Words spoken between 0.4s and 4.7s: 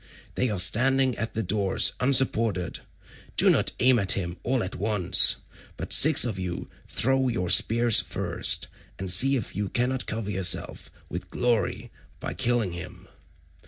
are standing at the doors unsupported. Do not aim at him all